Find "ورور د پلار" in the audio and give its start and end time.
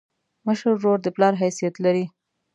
0.75-1.33